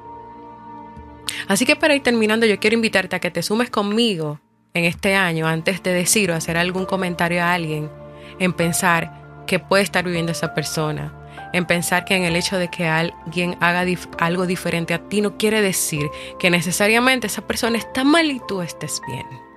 Así 1.48 1.65
que 1.65 1.77
para 1.77 1.95
ir 1.95 2.03
terminando, 2.03 2.45
yo 2.45 2.60
quiero 2.60 2.75
invitarte 2.75 3.15
a 3.15 3.19
que 3.19 3.31
te 3.31 3.41
sumes 3.41 3.69
conmigo 3.69 4.41
en 4.74 4.83
este 4.83 5.15
año, 5.15 5.48
antes 5.48 5.81
de 5.81 5.93
decir 5.93 6.29
o 6.29 6.36
hacer 6.36 6.57
algún 6.57 6.86
comentario 6.86 7.41
a 7.41 7.53
alguien, 7.53 7.89
en 8.38 8.51
pensar 8.51 9.45
que 9.48 9.60
puede 9.60 9.83
estar 9.83 10.03
viviendo 10.03 10.33
esa 10.33 10.53
persona, 10.53 11.13
en 11.53 11.63
pensar 11.63 12.03
que 12.03 12.17
en 12.17 12.24
el 12.24 12.36
hecho 12.36 12.57
de 12.57 12.67
que 12.67 12.86
alguien 12.86 13.55
haga 13.62 13.86
algo 14.19 14.45
diferente 14.45 14.93
a 14.93 15.07
ti 15.07 15.21
no 15.21 15.38
quiere 15.38 15.62
decir 15.62 16.10
que 16.38 16.50
necesariamente 16.50 17.27
esa 17.27 17.48
persona 17.48 17.77
está 17.77 18.03
mal 18.03 18.29
y 18.29 18.41
tú 18.45 18.62
estés 18.62 19.01
bien. 19.07 19.50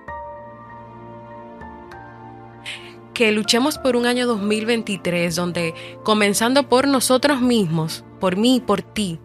Que 3.15 3.31
luchemos 3.31 3.79
por 3.79 3.95
un 3.95 4.05
año 4.05 4.27
2023 4.27 5.35
donde, 5.35 5.73
comenzando 6.03 6.69
por 6.69 6.87
nosotros 6.87 7.41
mismos, 7.41 8.03
por 8.19 8.35
mí 8.35 8.57
y 8.57 8.59
por 8.59 8.81
ti, 8.83 9.19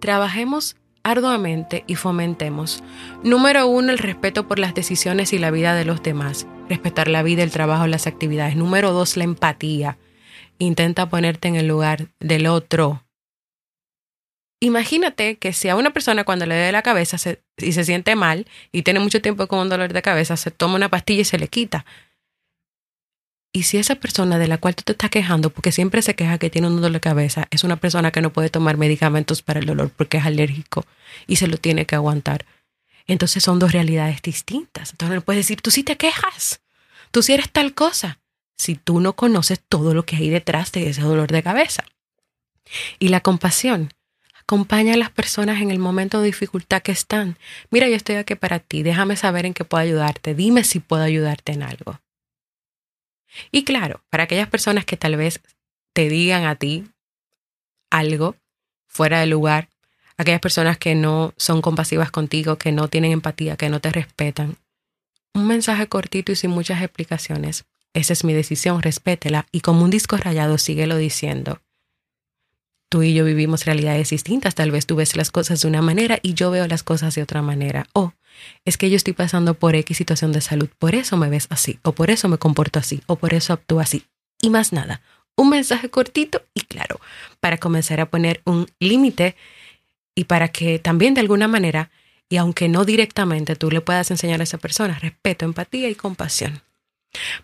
trabajemos 0.00 0.76
arduamente 1.04 1.84
y 1.86 1.94
fomentemos. 1.94 2.82
Número 3.22 3.68
uno, 3.68 3.92
el 3.92 3.98
respeto 3.98 4.48
por 4.48 4.58
las 4.58 4.74
decisiones 4.74 5.32
y 5.32 5.38
la 5.38 5.52
vida 5.52 5.74
de 5.74 5.84
los 5.84 6.02
demás. 6.02 6.46
Respetar 6.68 7.08
la 7.08 7.22
vida, 7.22 7.42
el 7.44 7.52
trabajo, 7.52 7.86
las 7.86 8.08
actividades. 8.08 8.56
Número 8.56 8.92
dos, 8.92 9.16
la 9.16 9.24
empatía. 9.24 9.96
Intenta 10.58 11.08
ponerte 11.08 11.48
en 11.48 11.54
el 11.54 11.68
lugar 11.68 12.08
del 12.18 12.48
otro. 12.48 13.04
Imagínate 14.58 15.38
que 15.38 15.52
si 15.52 15.68
a 15.68 15.76
una 15.76 15.90
persona 15.92 16.24
cuando 16.24 16.46
le 16.46 16.56
dé 16.56 16.72
la 16.72 16.82
cabeza 16.82 17.16
y 17.56 17.72
se 17.72 17.84
siente 17.84 18.14
mal 18.16 18.46
y 18.72 18.82
tiene 18.82 18.98
mucho 19.00 19.22
tiempo 19.22 19.46
con 19.46 19.60
un 19.60 19.68
dolor 19.68 19.92
de 19.92 20.02
cabeza, 20.02 20.36
se 20.36 20.50
toma 20.50 20.74
una 20.74 20.90
pastilla 20.90 21.22
y 21.22 21.24
se 21.24 21.38
le 21.38 21.46
quita. 21.46 21.86
Y 23.52 23.64
si 23.64 23.78
esa 23.78 23.96
persona 23.96 24.38
de 24.38 24.46
la 24.46 24.58
cual 24.58 24.76
tú 24.76 24.84
te 24.84 24.92
estás 24.92 25.10
quejando, 25.10 25.50
porque 25.50 25.72
siempre 25.72 26.02
se 26.02 26.14
queja 26.14 26.38
que 26.38 26.50
tiene 26.50 26.68
un 26.68 26.76
dolor 26.76 26.92
de 26.92 27.00
cabeza, 27.00 27.48
es 27.50 27.64
una 27.64 27.76
persona 27.76 28.12
que 28.12 28.20
no 28.20 28.32
puede 28.32 28.48
tomar 28.48 28.76
medicamentos 28.76 29.42
para 29.42 29.58
el 29.58 29.66
dolor 29.66 29.90
porque 29.96 30.18
es 30.18 30.24
alérgico 30.24 30.86
y 31.26 31.36
se 31.36 31.48
lo 31.48 31.56
tiene 31.56 31.84
que 31.84 31.96
aguantar, 31.96 32.46
entonces 33.06 33.42
son 33.42 33.58
dos 33.58 33.72
realidades 33.72 34.22
distintas. 34.22 34.92
Entonces 34.92 35.16
no 35.16 35.20
puedes 35.22 35.44
decir, 35.44 35.60
tú 35.60 35.72
sí 35.72 35.82
te 35.82 35.96
quejas, 35.96 36.60
tú 37.10 37.22
sí 37.22 37.32
eres 37.32 37.50
tal 37.50 37.74
cosa, 37.74 38.20
si 38.56 38.76
tú 38.76 39.00
no 39.00 39.14
conoces 39.14 39.60
todo 39.68 39.94
lo 39.94 40.04
que 40.04 40.16
hay 40.16 40.30
detrás 40.30 40.70
de 40.70 40.88
ese 40.88 41.02
dolor 41.02 41.32
de 41.32 41.42
cabeza. 41.42 41.84
Y 43.00 43.08
la 43.08 43.20
compasión. 43.20 43.92
Acompaña 44.42 44.94
a 44.94 44.96
las 44.96 45.10
personas 45.10 45.60
en 45.60 45.70
el 45.70 45.78
momento 45.78 46.20
de 46.20 46.26
dificultad 46.26 46.82
que 46.82 46.90
están. 46.92 47.38
Mira, 47.70 47.88
yo 47.88 47.94
estoy 47.94 48.16
aquí 48.16 48.34
para 48.34 48.58
ti, 48.58 48.82
déjame 48.82 49.16
saber 49.16 49.46
en 49.46 49.54
qué 49.54 49.64
puedo 49.64 49.82
ayudarte, 49.82 50.34
dime 50.34 50.64
si 50.64 50.80
puedo 50.80 51.02
ayudarte 51.02 51.52
en 51.52 51.62
algo. 51.62 52.00
Y 53.50 53.64
claro, 53.64 54.02
para 54.10 54.24
aquellas 54.24 54.48
personas 54.48 54.84
que 54.84 54.96
tal 54.96 55.16
vez 55.16 55.40
te 55.92 56.08
digan 56.08 56.44
a 56.44 56.56
ti 56.56 56.84
algo 57.90 58.36
fuera 58.86 59.20
de 59.20 59.26
lugar, 59.26 59.68
aquellas 60.16 60.40
personas 60.40 60.78
que 60.78 60.94
no 60.94 61.32
son 61.36 61.62
compasivas 61.62 62.10
contigo, 62.10 62.58
que 62.58 62.72
no 62.72 62.88
tienen 62.88 63.12
empatía, 63.12 63.56
que 63.56 63.68
no 63.68 63.80
te 63.80 63.90
respetan, 63.90 64.56
un 65.34 65.46
mensaje 65.46 65.86
cortito 65.86 66.32
y 66.32 66.36
sin 66.36 66.50
muchas 66.50 66.82
explicaciones. 66.82 67.64
Esa 67.94 68.12
es 68.12 68.24
mi 68.24 68.32
decisión, 68.32 68.82
respétela 68.82 69.46
y 69.50 69.60
como 69.60 69.82
un 69.82 69.90
disco 69.90 70.16
rayado 70.16 70.58
síguelo 70.58 70.96
diciendo. 70.96 71.60
Tú 72.88 73.02
y 73.02 73.14
yo 73.14 73.24
vivimos 73.24 73.64
realidades 73.64 74.10
distintas, 74.10 74.56
tal 74.56 74.72
vez 74.72 74.86
tú 74.86 74.96
ves 74.96 75.16
las 75.16 75.30
cosas 75.30 75.62
de 75.62 75.68
una 75.68 75.82
manera 75.82 76.18
y 76.22 76.34
yo 76.34 76.50
veo 76.50 76.66
las 76.66 76.82
cosas 76.82 77.14
de 77.14 77.22
otra 77.22 77.40
manera. 77.40 77.86
O 77.92 78.12
es 78.64 78.76
que 78.76 78.90
yo 78.90 78.96
estoy 78.96 79.12
pasando 79.12 79.54
por 79.54 79.74
X 79.74 79.96
situación 79.96 80.32
de 80.32 80.40
salud, 80.40 80.68
por 80.78 80.94
eso 80.94 81.16
me 81.16 81.28
ves 81.28 81.46
así, 81.50 81.78
o 81.82 81.92
por 81.92 82.10
eso 82.10 82.28
me 82.28 82.38
comporto 82.38 82.78
así, 82.78 83.02
o 83.06 83.16
por 83.16 83.34
eso 83.34 83.52
actúo 83.52 83.80
así. 83.80 84.04
Y 84.40 84.50
más 84.50 84.72
nada, 84.72 85.02
un 85.36 85.50
mensaje 85.50 85.90
cortito 85.90 86.42
y 86.54 86.60
claro, 86.60 87.00
para 87.40 87.58
comenzar 87.58 88.00
a 88.00 88.10
poner 88.10 88.42
un 88.44 88.66
límite 88.78 89.36
y 90.14 90.24
para 90.24 90.48
que 90.48 90.78
también 90.78 91.14
de 91.14 91.20
alguna 91.20 91.48
manera, 91.48 91.90
y 92.28 92.36
aunque 92.36 92.68
no 92.68 92.84
directamente, 92.84 93.56
tú 93.56 93.70
le 93.70 93.80
puedas 93.80 94.10
enseñar 94.10 94.40
a 94.40 94.44
esa 94.44 94.58
persona 94.58 94.98
respeto, 94.98 95.44
empatía 95.44 95.88
y 95.88 95.94
compasión. 95.94 96.62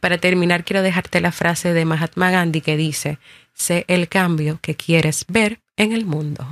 Para 0.00 0.18
terminar, 0.18 0.64
quiero 0.64 0.82
dejarte 0.82 1.20
la 1.20 1.32
frase 1.32 1.72
de 1.72 1.84
Mahatma 1.84 2.30
Gandhi 2.30 2.60
que 2.60 2.76
dice, 2.76 3.18
sé 3.52 3.84
el 3.88 4.08
cambio 4.08 4.58
que 4.62 4.76
quieres 4.76 5.24
ver 5.28 5.60
en 5.76 5.92
el 5.92 6.06
mundo. 6.06 6.46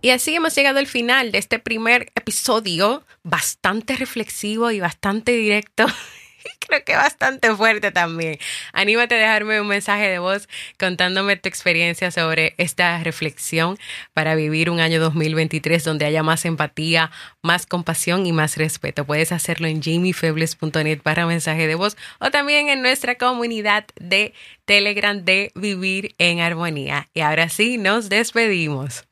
Y 0.00 0.10
así 0.10 0.34
hemos 0.34 0.54
llegado 0.54 0.78
al 0.78 0.86
final 0.86 1.32
de 1.32 1.38
este 1.38 1.58
primer 1.58 2.12
episodio, 2.14 3.04
bastante 3.24 3.96
reflexivo 3.96 4.70
y 4.70 4.78
bastante 4.78 5.32
directo. 5.32 5.86
Creo 6.60 6.84
que 6.84 6.94
bastante 6.94 7.52
fuerte 7.56 7.90
también. 7.90 8.38
Anímate 8.72 9.16
a 9.16 9.18
dejarme 9.18 9.60
un 9.60 9.66
mensaje 9.66 10.08
de 10.08 10.20
voz 10.20 10.48
contándome 10.78 11.36
tu 11.36 11.48
experiencia 11.48 12.12
sobre 12.12 12.54
esta 12.58 13.02
reflexión 13.02 13.76
para 14.12 14.36
vivir 14.36 14.70
un 14.70 14.78
año 14.78 15.00
2023 15.00 15.82
donde 15.82 16.04
haya 16.04 16.22
más 16.22 16.44
empatía, 16.44 17.10
más 17.42 17.66
compasión 17.66 18.24
y 18.24 18.32
más 18.32 18.56
respeto. 18.56 19.04
Puedes 19.04 19.32
hacerlo 19.32 19.66
en 19.66 19.82
jamiefebles.net 19.82 21.00
para 21.02 21.26
mensaje 21.26 21.66
de 21.66 21.74
voz 21.74 21.96
o 22.20 22.30
también 22.30 22.68
en 22.68 22.82
nuestra 22.82 23.16
comunidad 23.16 23.86
de 23.96 24.32
Telegram 24.64 25.24
de 25.24 25.50
Vivir 25.56 26.14
en 26.18 26.38
Armonía. 26.38 27.08
Y 27.14 27.20
ahora 27.20 27.48
sí, 27.48 27.78
nos 27.78 28.08
despedimos. 28.08 29.07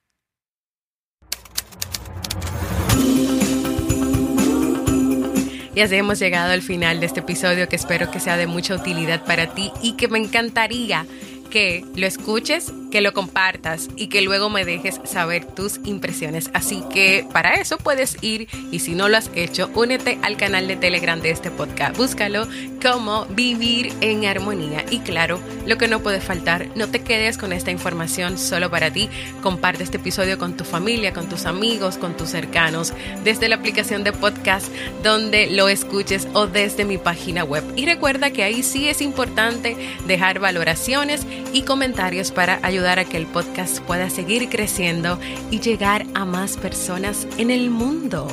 Y 5.76 5.82
así 5.82 5.94
hemos 5.94 6.18
llegado 6.18 6.52
al 6.52 6.62
final 6.62 7.00
de 7.00 7.06
este 7.06 7.20
episodio 7.20 7.68
que 7.68 7.76
espero 7.76 8.10
que 8.10 8.18
sea 8.18 8.38
de 8.38 8.46
mucha 8.46 8.74
utilidad 8.74 9.22
para 9.26 9.48
ti 9.48 9.70
y 9.82 9.92
que 9.92 10.08
me 10.08 10.18
encantaría 10.18 11.04
que 11.50 11.84
lo 11.94 12.06
escuches 12.06 12.72
que 12.90 13.00
lo 13.00 13.12
compartas 13.12 13.88
y 13.96 14.08
que 14.08 14.22
luego 14.22 14.50
me 14.50 14.64
dejes 14.64 15.00
saber 15.04 15.44
tus 15.44 15.80
impresiones. 15.84 16.50
Así 16.54 16.82
que 16.92 17.26
para 17.32 17.54
eso 17.54 17.78
puedes 17.78 18.16
ir 18.22 18.48
y 18.70 18.80
si 18.80 18.94
no 18.94 19.08
lo 19.08 19.16
has 19.16 19.30
hecho, 19.34 19.70
únete 19.74 20.18
al 20.22 20.36
canal 20.36 20.68
de 20.68 20.76
Telegram 20.76 21.20
de 21.20 21.30
este 21.30 21.50
podcast. 21.50 21.96
Búscalo 21.96 22.46
como 22.82 23.26
Vivir 23.26 23.92
en 24.00 24.24
Armonía. 24.26 24.84
Y 24.90 25.00
claro, 25.00 25.40
lo 25.66 25.78
que 25.78 25.88
no 25.88 26.00
puede 26.00 26.20
faltar, 26.20 26.68
no 26.74 26.88
te 26.88 27.00
quedes 27.00 27.38
con 27.38 27.52
esta 27.52 27.70
información 27.70 28.38
solo 28.38 28.70
para 28.70 28.90
ti. 28.90 29.08
Comparte 29.42 29.82
este 29.82 29.96
episodio 29.96 30.38
con 30.38 30.56
tu 30.56 30.64
familia, 30.64 31.12
con 31.12 31.28
tus 31.28 31.46
amigos, 31.46 31.98
con 31.98 32.16
tus 32.16 32.30
cercanos, 32.30 32.92
desde 33.24 33.48
la 33.48 33.56
aplicación 33.56 34.04
de 34.04 34.12
podcast 34.12 34.68
donde 35.02 35.48
lo 35.50 35.68
escuches 35.68 36.28
o 36.32 36.46
desde 36.46 36.84
mi 36.84 36.98
página 36.98 37.44
web. 37.44 37.64
Y 37.76 37.86
recuerda 37.86 38.30
que 38.30 38.44
ahí 38.44 38.62
sí 38.62 38.88
es 38.88 39.00
importante 39.00 39.76
dejar 40.06 40.38
valoraciones 40.38 41.26
y 41.52 41.62
comentarios 41.62 42.30
para 42.30 42.56
ayudar 42.76 42.98
a 42.98 43.06
que 43.06 43.16
el 43.16 43.26
podcast 43.26 43.78
pueda 43.80 44.10
seguir 44.10 44.50
creciendo 44.50 45.18
y 45.50 45.60
llegar 45.60 46.04
a 46.12 46.26
más 46.26 46.58
personas 46.58 47.26
en 47.38 47.50
el 47.50 47.70
mundo. 47.70 48.28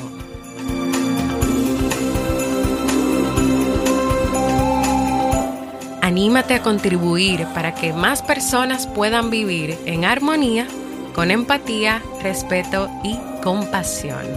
Anímate 6.01 6.55
a 6.55 6.61
contribuir 6.61 7.47
para 7.53 7.73
que 7.73 7.93
más 7.93 8.21
personas 8.21 8.85
puedan 8.85 9.29
vivir 9.29 9.77
en 9.85 10.03
armonía, 10.03 10.67
con 11.15 11.31
empatía, 11.31 12.01
respeto 12.21 12.89
y 13.01 13.17
compasión. 13.41 14.27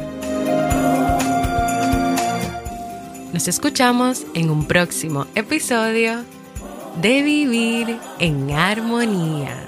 Nos 3.32 3.48
escuchamos 3.48 4.24
en 4.34 4.50
un 4.50 4.68
próximo 4.68 5.26
episodio 5.34 6.24
de 7.02 7.22
Vivir 7.22 7.98
en 8.20 8.52
Armonía. 8.52 9.65